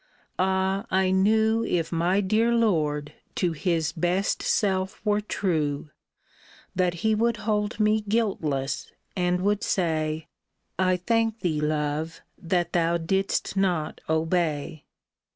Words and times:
Ah! 0.39 0.87
I 0.89 1.11
knew 1.11 1.63
If 1.63 1.91
my 1.91 2.21
dear 2.21 2.51
lord 2.55 3.13
to 3.35 3.51
his 3.51 3.91
best 3.91 4.41
self 4.41 4.99
were 5.05 5.21
true, 5.21 5.91
That 6.73 6.95
he 7.05 7.13
would 7.13 7.37
hold 7.45 7.79
me 7.79 8.01
guiltless, 8.09 8.91
and 9.15 9.41
would 9.41 9.61
say," 9.63 10.25
I 10.89 10.97
thank 10.97 11.41
thee, 11.41 11.61
love, 11.61 12.21
that 12.39 12.73
thou 12.73 12.97
didst 12.97 13.55
not 13.55 14.01
obey 14.09 14.85